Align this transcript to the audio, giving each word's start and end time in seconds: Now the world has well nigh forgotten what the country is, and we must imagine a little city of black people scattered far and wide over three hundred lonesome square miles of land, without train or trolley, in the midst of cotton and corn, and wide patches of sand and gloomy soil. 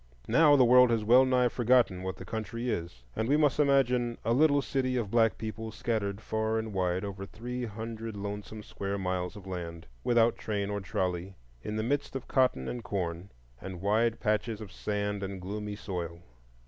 Now 0.27 0.55
the 0.55 0.65
world 0.65 0.89
has 0.89 1.03
well 1.03 1.25
nigh 1.25 1.47
forgotten 1.47 2.01
what 2.01 2.15
the 2.17 2.25
country 2.25 2.71
is, 2.71 3.03
and 3.15 3.29
we 3.29 3.37
must 3.37 3.59
imagine 3.59 4.17
a 4.25 4.33
little 4.33 4.63
city 4.63 4.97
of 4.97 5.11
black 5.11 5.37
people 5.37 5.71
scattered 5.71 6.21
far 6.21 6.57
and 6.57 6.73
wide 6.73 7.05
over 7.05 7.23
three 7.23 7.65
hundred 7.65 8.17
lonesome 8.17 8.63
square 8.63 8.97
miles 8.97 9.35
of 9.35 9.45
land, 9.45 9.85
without 10.03 10.39
train 10.39 10.71
or 10.71 10.81
trolley, 10.81 11.35
in 11.61 11.75
the 11.75 11.83
midst 11.83 12.15
of 12.15 12.27
cotton 12.27 12.67
and 12.67 12.83
corn, 12.83 13.29
and 13.61 13.79
wide 13.83 14.19
patches 14.19 14.59
of 14.59 14.71
sand 14.71 15.21
and 15.21 15.39
gloomy 15.39 15.75
soil. 15.75 16.23